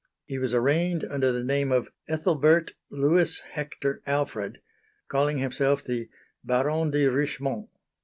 [0.25, 4.59] He was arraigned under the name of "Ethelbert Louis Hector Alfred,"
[5.07, 6.09] calling himself the
[6.43, 7.69] "Baron de Richmont."